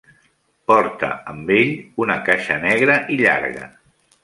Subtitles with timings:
[0.71, 3.71] Porta amb ell una caixa negra i llarga.